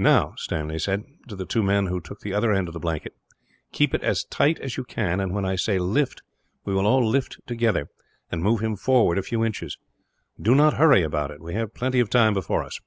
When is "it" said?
3.94-4.02, 11.32-11.40